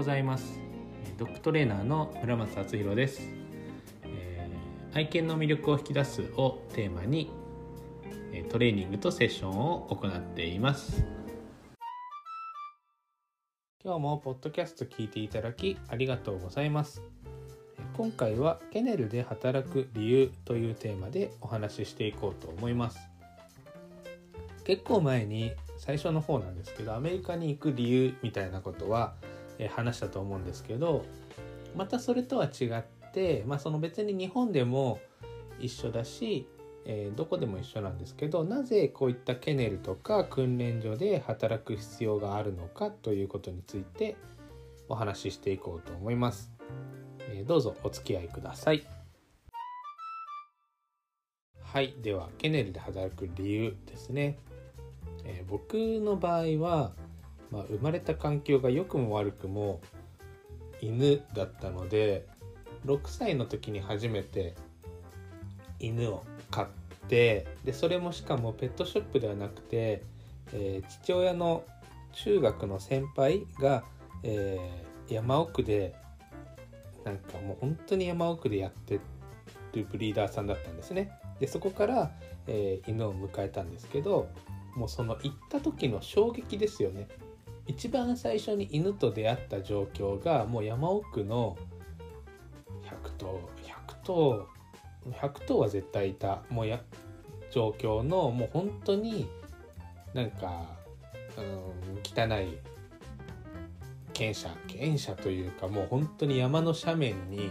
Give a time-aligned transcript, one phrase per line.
[0.00, 0.58] ございます。
[1.18, 3.20] ドッグトレーナーの村松敦弘です、
[4.04, 7.30] えー、愛犬の魅力を引き出すをテーマに
[8.48, 11.04] トレーニングとセッションを行っています。
[13.84, 17.02] 今日もポッドキャスト聞いていただきありがとうございます。
[17.94, 22.98] 今回はケネルで働く理由というテーマでお話ししていこうと思います。
[24.64, 29.12] 結構前に最初の方なんですけどアメリカに行く理由みたいなことは、
[29.68, 31.04] 話したと思うんですけど
[31.76, 32.82] またそれとは違っ
[33.12, 34.98] て、まあ、その別に日本でも
[35.58, 36.48] 一緒だし、
[36.84, 44.16] えー、どこでも一緒なんですけどなぜこういったケネルとか訓練所で働く必要があるのかということについて
[44.88, 46.50] お話ししていこうと思います。
[47.32, 48.84] えー、どうぞお付き合いください。
[51.62, 54.36] はい、ではケネルで働く理由ですね。
[55.24, 56.92] えー、僕の場合は、
[57.50, 59.80] まあ、生まれた環境が良くも悪くも
[60.80, 62.26] 犬だったので
[62.86, 64.54] 6歳の時に初めて
[65.78, 66.68] 犬を飼っ
[67.08, 70.02] てでそれもしかもペットショップではなくて、
[70.52, 71.64] えー、父親の
[72.12, 73.84] 中学の先輩が、
[74.22, 75.94] えー、山奥で
[77.04, 79.00] なんかもう本当に山奥でやって
[79.74, 81.10] るブリーダーさんだったんですね。
[81.38, 82.10] でそこから、
[82.46, 84.28] えー、犬を迎えたんですけど
[84.74, 87.08] もうその行った時の衝撃ですよね
[87.66, 91.56] 一番最初に犬と出会った状況がもう山奥の
[92.82, 94.48] 100頭100頭
[95.10, 96.42] 100頭は絶対いた。
[96.50, 96.80] もうや
[97.50, 99.28] 状況のもう本当に
[100.14, 100.66] なんか、
[101.36, 101.44] うん、
[102.04, 102.58] 汚い
[104.12, 107.50] 犬舎犬舎というかもう本当に山の斜面に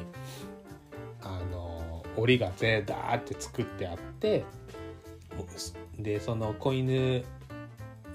[1.21, 4.45] あの檻がぜダーって作ってあって
[5.97, 7.23] でその子犬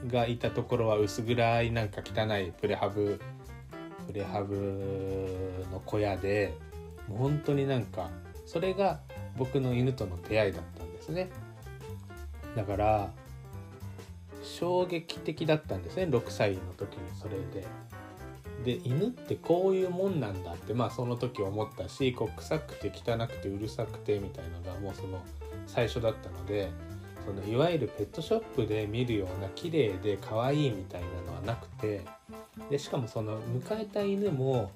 [0.07, 3.21] がいたところは薄暗いなんか汚いプレハブ
[4.07, 6.55] プレハブの小屋で
[7.09, 8.11] もう本当になんか
[8.47, 9.01] それが
[9.37, 11.31] 僕の犬との出会いだったんですね
[12.55, 13.11] だから
[14.43, 17.67] 衝撃的だったんですね6歳の時にそれで。
[18.65, 25.23] で犬ってこういうもんなんだってまあその時思ったしこう臭くて汚くてうるさくてみたいのがもうその
[25.67, 26.71] 最初だったので
[27.25, 32.03] そのいわゆるペットショップで見るような綺麗で可愛いみたいなのはなくて
[32.71, 34.71] でしかもその迎えた犬も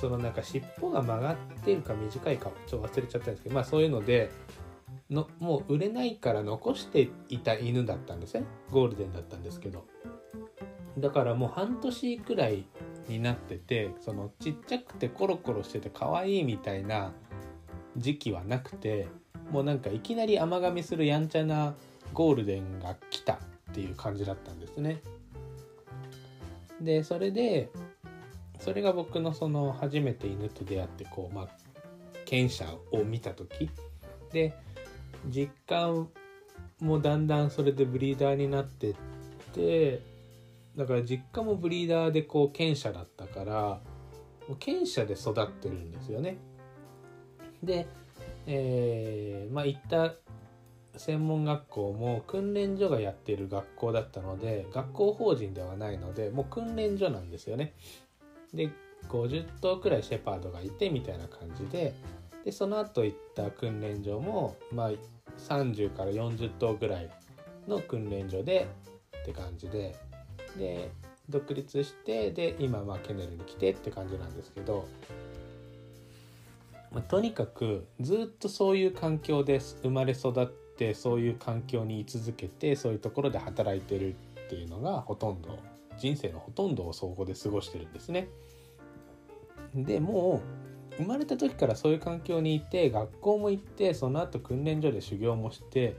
[0.00, 4.30] そのなんか尻尾が曲がってるか短いかちょっと忘れちゃったんですけどまあそういうので
[5.10, 8.44] のもう売れないから残していた犬だったんですね。
[8.70, 9.84] ゴールデンだったんですけど。
[10.98, 12.64] だからもう半年くらい
[13.08, 17.12] になっててそのちっちゃくてコロコロしてて可愛いみたいな
[17.96, 19.06] 時期はなくて
[19.50, 21.74] もうなんかいきなり甘噛みするやんちゃな
[22.12, 23.38] ゴールデンが来たっ
[23.74, 25.00] ていう感じだったんですね。
[26.80, 27.70] でそれで
[28.58, 31.48] それが僕のその初めて犬と出会ってこうまあ
[32.24, 33.70] 犬舎を見た時
[34.32, 34.54] で
[35.28, 36.08] 実感
[36.80, 38.94] もだんだんそれでブリーダーになってっ
[39.54, 40.02] て
[40.76, 43.80] だから実家もブリーダーでこう犬舎だったから
[44.60, 46.36] 犬舎で育ってるんですよね。
[47.62, 47.86] で
[48.46, 50.14] えー、まあ行った
[50.96, 57.74] 専門学校も訓練所がやっている学校だったので学校法人ではないのでもう訓練所なんですよね。
[58.54, 58.70] で
[59.08, 61.94] 50頭くらいシェパードがいてみたいな感じで
[62.44, 64.90] でその後行った訓練所も、まあ、
[65.38, 67.10] 30から40頭ぐらい
[67.68, 68.68] の訓練所で
[69.22, 69.96] って感じで
[70.56, 70.90] で
[71.28, 74.86] 独立してで今まあケネルに来てって感じなんですけど
[76.92, 84.14] まあ、とにかくずっとそういう環境で生まれ育ってそういう環境に居続けてそういうところで働いてる
[84.46, 85.58] っていうのがほとんど
[85.98, 88.28] 人生のほとんどをそこで過ごしてるんですね。
[89.74, 95.96] でもう生まれた時からそういう環境にいて学校も行ってその後訓練所で修行もして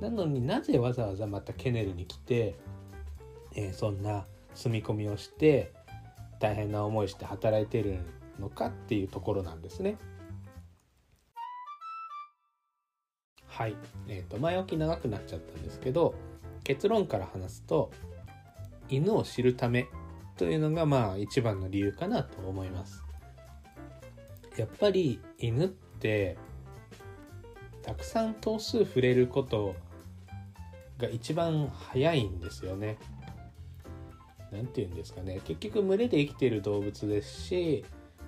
[0.00, 2.54] なのになぜわざわざまたケネルに来て、
[3.54, 5.72] えー、そんな住み込みをして
[6.38, 7.98] 大変な思いして働いてる
[8.38, 9.96] のかっていうところなんですね。
[13.56, 13.76] はい、
[14.06, 16.14] えーと、前置き長くなっちゃったんですけど
[16.62, 17.90] 結論から話すと
[18.90, 19.86] 犬を知るため
[20.36, 23.02] というのがまあ一番の理由かなと思います。
[24.58, 26.36] やっぱり犬って
[27.82, 29.74] たくさん頭数触れること
[30.98, 32.98] が一番早いんですよね。
[34.52, 35.40] 何て言うんですかね。
[35.46, 37.86] 結局群れで生きている動物ですし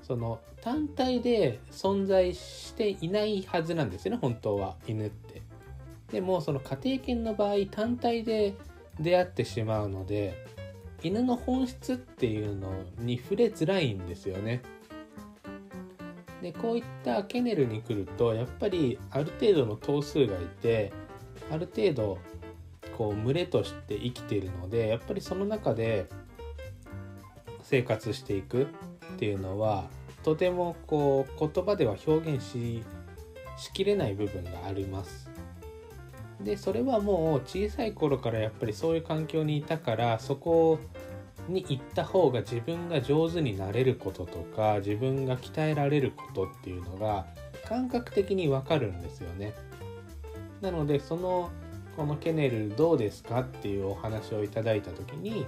[0.09, 5.43] その単体で存在していないはずなんですよね本当は犬って
[6.11, 8.55] でもその家庭犬の場合単体で
[8.99, 10.47] 出会ってしまうので
[11.03, 14.63] 犬の本質っていうのに触れづらいんですよね。
[16.43, 20.93] でこういったケネルに来るとやっぱりある程度の頭数がいて
[21.51, 22.19] ある程度
[22.97, 26.09] こう群れとして生きているのでやっぱりその中で
[27.63, 28.69] 生活していく
[29.19, 29.89] っていうのは
[30.23, 32.85] とてもこう言葉では表現し
[33.57, 35.29] しきれない部分があります。
[36.41, 40.79] でそれはもう小さい頃からやっぱりそういう環境にいたからそこ
[41.49, 47.27] に行った方が自分が上手になれることとか自分が鍛えられることっていうのが
[47.67, 49.53] 感覚的にわかるんですよね。
[50.61, 51.51] なのでその
[51.97, 55.45] このケネルどうですかっていうお話をいただいた時に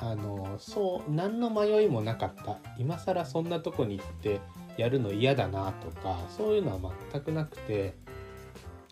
[0.00, 4.40] あのそう何の迷いもなかった今更そんなとこに行って
[4.76, 7.94] やるの嫌だなとかそういうのは全くなくて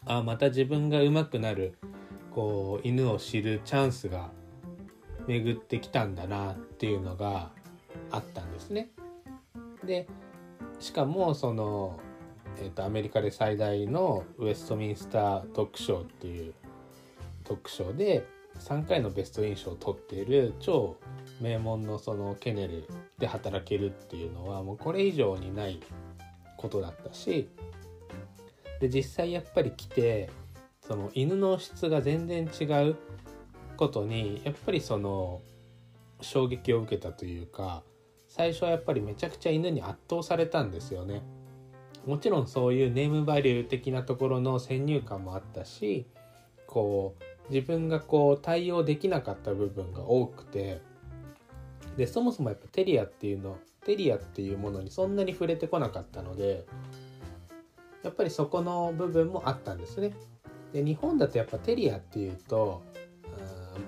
[0.07, 1.79] あまた自分が上手くなる
[2.35, 4.31] こう犬を知るチャンスが
[5.27, 7.51] 巡ってきたんだなっていうのが
[8.11, 8.91] あったんですね。
[9.85, 10.09] で
[10.79, 12.01] しかもその、
[12.59, 16.55] えーと、アメリカで最大のウェストミンスタードッグショーっていう
[17.45, 18.27] ドッグショーで
[18.59, 20.97] 3回のベストイン賞を取っている超
[21.41, 22.87] 名門のそのケネル
[23.19, 25.81] で働けるっていうのはもうこれ以上にない
[26.57, 27.49] ことだったし
[28.81, 30.31] で実際やっぱり来て
[30.87, 32.97] その犬の質が全然違う
[33.77, 35.41] ことにやっぱりその
[36.21, 37.83] 衝撃を受けたというか
[38.29, 41.23] 最初はやっぱりめちゃくちゃ犬に圧倒されたんですよね。
[42.07, 46.07] もちろんそういうネームバリュー的なところの先入観もあったし
[46.67, 50.81] こう自分がこう対応できなかった部分が多くて
[51.97, 56.67] でそもそもやっぱテリアっていうのテリアっていうものにそんなに触れてこなかったので
[58.03, 60.13] やっぱりそこの部分もあったんですね。
[60.73, 62.83] で日本だとやっぱテリアっていうと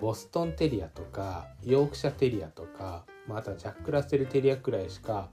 [0.00, 5.30] ボストンテリアとかヨークシャテリアとか、まあ、あとはジャック・ラッセルテリアくらいしか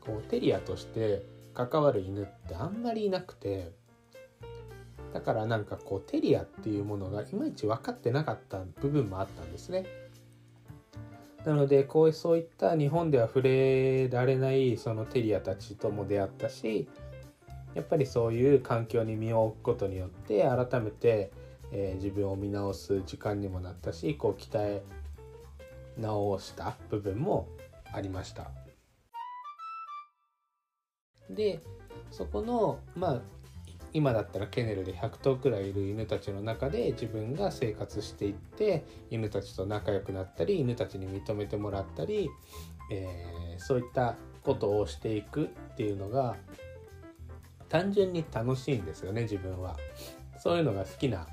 [0.00, 1.24] こうテリアとして
[1.54, 3.72] 関わる犬ってあんまりいなくて
[5.12, 9.84] だからなんかこうテリアっていうものがいまいち分かってなかった部分もあったんですね。
[11.44, 16.88] なのでこうそういった日本では触れられないそのテリアたちとも出会ったし
[17.74, 21.32] やっぱりそういう環境に身を置くことによって改めて、
[21.72, 24.82] えー、自分を見直す時間にもなったしこう鍛え
[25.98, 27.48] 直した部分も
[27.92, 28.50] ありました。
[31.28, 31.60] で
[32.10, 33.20] そこのまあ
[33.94, 42.30] 今だったらケネルで100頭くらいいる犬たちの中で自分が生活していって犬たちと仲良くなったり犬たちに認めてもらったり、
[42.90, 46.36] えー、そういったことをしていくっていうのが
[47.68, 49.76] 単純に楽しいんですよね自分は。
[50.38, 51.28] そういうのが好きな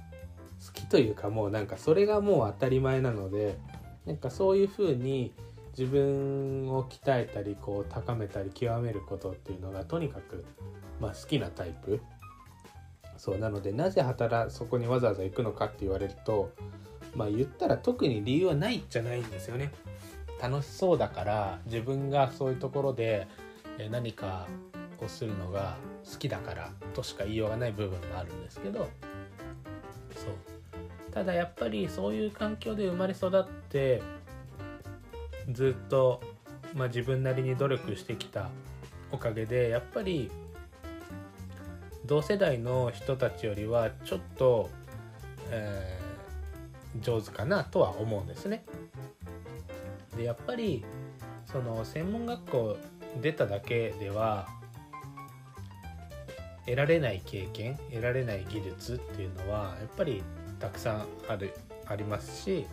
[0.65, 3.57] 好きというかもうなんかそれがもう当たり前なので
[4.05, 5.33] なんかそういうふうに
[5.77, 10.45] 自分を鍛えたりこう高めたり極めることっていうのがとにかく、
[10.99, 12.01] まあ、好きなタイプ
[13.19, 16.51] そうなのでなぜ働そこにわざわざ行くのかって言われると
[17.15, 19.71] まあ言ったら特に理由はないじゃないんですよね。
[20.41, 23.27] 楽しそうだから自分がそういうところで
[23.91, 24.47] 何か
[25.01, 25.75] をするのが
[26.09, 28.89] 好きだからとしか言いようがない部分もあるんですけど
[30.15, 34.01] そうただやっぱりそういう環境で生まれ育って
[35.51, 36.21] ずっと、
[36.73, 38.49] まあ、自分なりに努力してきた
[39.11, 40.31] おかげでやっぱり
[42.09, 44.71] 同世代の人たちよりはちょっと、
[45.51, 48.65] えー、上手かなとは思うんですね。
[50.17, 50.83] でやっぱり
[51.45, 52.77] その専門学校
[53.21, 54.47] 出ただけでは
[56.65, 60.23] 得られない経験得られない技術っていうのはやっぱり
[60.59, 61.53] たくさんある
[61.85, 62.65] ありますし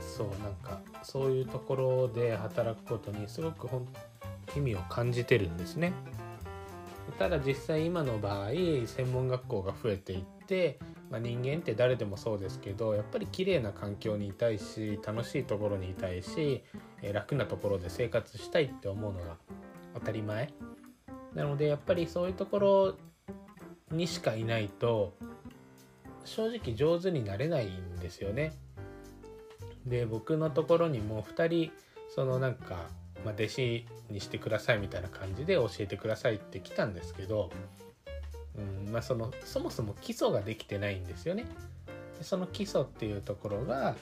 [0.00, 3.66] そうなんかそういうところで働くことにすごく
[4.54, 5.94] 意味を感じてるんですね。
[7.18, 8.50] ただ実際今の場合
[8.86, 10.78] 専門学校が増えていって、
[11.10, 16.62] まあ、人間って誰でもそうですけどやっぱり綺麗な環境にいたいし楽しいところにいたいし、
[17.02, 19.36] え楽なところで生活したいって思うのが
[19.94, 20.52] 当たり前
[21.34, 22.96] なのでやっぱりそういうところ
[23.90, 25.14] にしかいないと
[26.24, 28.52] 正直上手になれないんですよね。
[29.86, 31.72] で僕のところにも2人
[32.14, 32.88] そのなんか
[33.24, 37.50] まあ、弟子にしてくださいみたいな感じで教えてくださいって来たんですけど、
[38.56, 41.46] うんまあ、そのそもそも基礎ができてないんですよね。
[42.18, 43.94] でその基礎っていうところが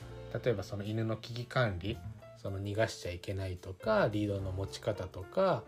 [0.43, 1.97] 例えばその犬の危機管理
[2.43, 5.63] その逃がしちゃいけないとかリードの持ち方とか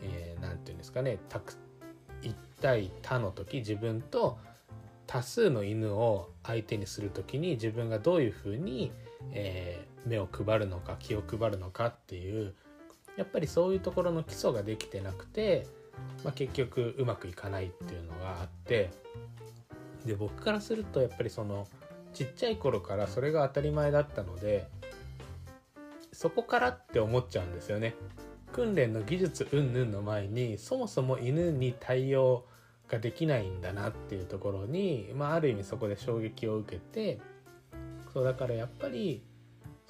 [0.00, 1.56] 何、えー、て言うんですかねたく
[2.22, 4.38] 1対他の時自分と
[5.06, 8.90] 多数の犬を相手にする時に自分がどういうふうに、
[9.32, 12.54] えー、目を配るのか気を配るのかっていう
[13.16, 15.66] やっぱりそういうところの基礎ができてなくて、
[16.24, 18.90] まあ、結局うまくいかないっていうのがあって
[20.04, 21.66] で僕からするとやっぱりその
[22.12, 24.68] ちっちゃい頃からそれが当たり前だったので
[26.12, 27.94] そこからって思っちゃうんですよね。
[28.52, 32.46] 訓練の技術云々の前にそもそも犬に対応
[32.88, 37.20] ができないんだなっていうところに、まあ、ある意味そこで衝撃を受けて
[38.14, 39.22] そうだからやっぱり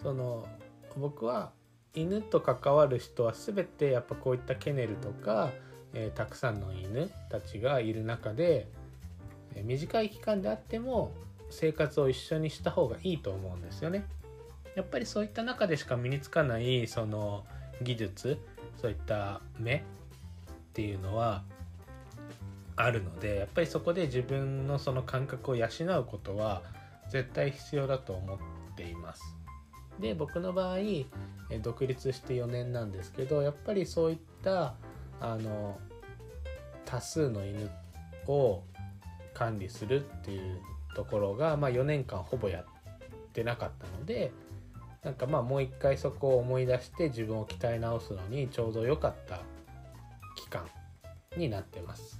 [0.03, 0.49] その
[0.97, 1.53] 僕は
[1.97, 5.51] 犬と関わる人は全てやっぱこういったケネルとか、
[5.95, 8.69] えー、たくさんの犬たちがいる中で、
[9.55, 11.13] えー、短い期間であっても
[11.51, 14.05] 生活を一緒にした方がいいと思うんですよね。
[14.75, 17.47] やっぱりそういった中でしか身につかないその
[17.81, 18.39] 技術
[18.81, 19.81] そういった目っ
[20.75, 21.45] ていうのは
[22.77, 26.63] あるのでやっぱりそこで自分のその感覚を養うことは
[27.09, 28.39] 絶対必要だと思っ
[28.77, 29.23] ています。
[30.01, 30.79] で僕の場合
[31.63, 34.75] 独立して4年なんですけどやっぱりそういった
[35.21, 35.79] あの
[36.85, 37.71] 多数の犬
[38.27, 38.63] を
[39.35, 40.61] 管理するっていう
[40.95, 42.65] ところが、まあ、4年間ほぼやっ
[43.33, 44.33] てなかったので
[45.05, 49.41] なんかまあもう一回そこを思い出して自分を鍛え直すのにちょうど良かった
[50.37, 50.67] 期間
[51.37, 52.16] になってます。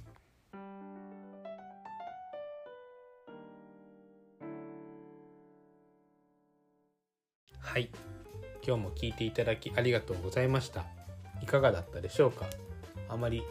[7.77, 7.89] はい。
[8.65, 10.85] 今日も聞いていただきありがとうございました。
[11.43, 12.47] いかがだったでしょうか？
[13.07, 13.43] あまり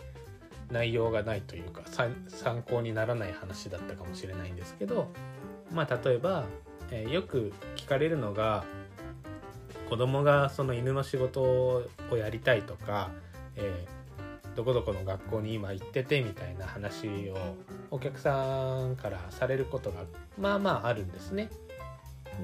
[0.69, 5.13] 内容がないというか参考にならない話だったかもしれないんですけど
[5.73, 6.47] まあ例えば、
[6.91, 8.65] えー、よく聞かれるのが
[9.89, 13.13] 子供がその犬の仕事をやりたいとか、
[13.55, 17.37] えー、どこどこの学校に今行っててみたいな話を
[17.93, 20.03] お客さんからされることが
[20.37, 21.49] まあまああるんですね。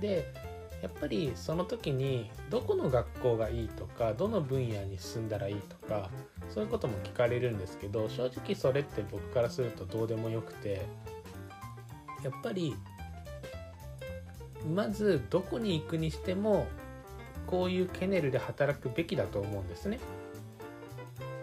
[0.01, 0.33] で
[0.83, 6.11] やっぱりその時にどこの学校がいいとかどの分野に進んだらいいとか
[6.51, 10.83] そういうことも聞かれるんですけど正直それって僕からするとどうでもよくて
[12.25, 12.75] やっぱり
[14.75, 16.67] まずどこに行くにしても
[17.47, 19.99] こういうケネルで働くべきだと思うんですね。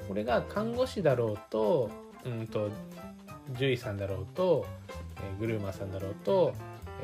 [0.08, 1.91] これが看護師だろうと,、
[2.25, 2.72] うんと、
[3.50, 4.65] 獣医さんだろうと
[5.39, 6.53] グルーマーさんだろうと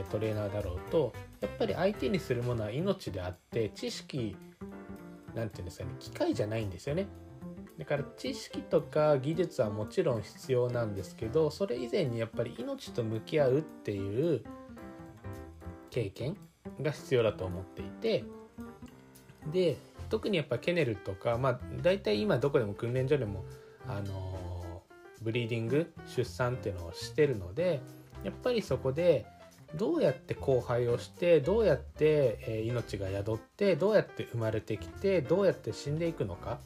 [0.03, 4.35] トレーナーだろうとやっぱり相手にするものは命であって知識
[5.33, 7.07] なんていうんですかね機械じゃないんですよね。
[7.77, 14.43] だから知識とか技術はもちろん必要なんですけどそれ以前にやっぱり命と向き合うっていう
[15.89, 16.37] 経験
[16.81, 18.23] が必要だと思っていて
[19.51, 19.77] で
[20.09, 23.43] 特にやっぱケネルとかまあ大体今どこでも訓練所でも
[23.87, 24.83] あの
[25.21, 27.81] ブリーディング出産っていうのをしてるので
[28.23, 29.25] やっぱりそこで
[29.77, 36.59] どうやって交配をしてどうやって命が宿ってどうやって生まれてきてどうやって死んでいくのか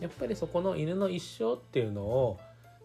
[0.00, 2.38] やっぱりそこの犬の一生っていうのを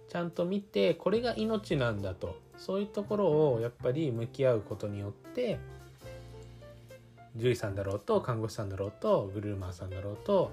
[0.09, 5.59] ちゃんと見てこれが命なんだとそういうところをやっぱり向き合うことによって
[7.33, 10.51] 獣医さんだろうと看護師さんだろうとグルーマーさんだろうと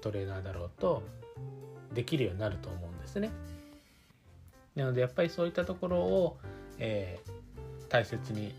[0.00, 1.02] トレーナーだろうと
[1.92, 3.30] できるようになると思うんですね。
[4.74, 6.38] なのでやっぱりそういったところを、
[6.78, 7.39] えー、
[7.90, 8.54] 大切に、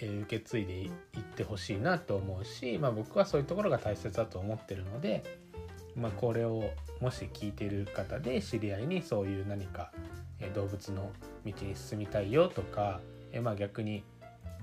[0.00, 0.90] 受け継いでいっ
[1.34, 5.24] てほしいなと思うし、まあ、僕はそういうところが大切だと思ってるので、
[5.96, 6.70] まあ、これを
[7.00, 9.90] もし聞いてる方で知り合いにそういう何か、
[10.54, 11.10] 動物の
[11.44, 13.00] 道に進みたいよとか、
[13.42, 14.04] まあ逆に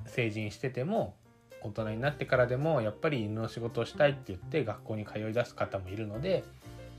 [0.05, 1.15] 成人してても
[1.61, 6.43] 大人になってからでもやっぱり犬の仕事をしたいって言って学校に通い出す方もいるので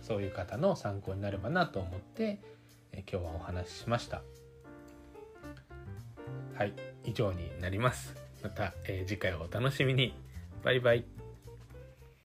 [0.03, 2.39] そういう方の参考になればなと思って、
[2.93, 4.23] 今日はお話ししました。
[6.55, 6.96] はい。
[7.07, 8.15] 以上になります。
[8.43, 10.15] また、えー、次回をお楽しみに。
[10.63, 11.26] バイバイ。